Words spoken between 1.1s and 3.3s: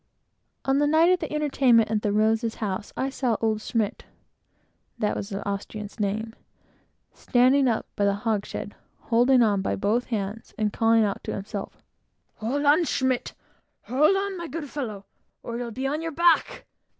of the entertainment at the Rosa's house, I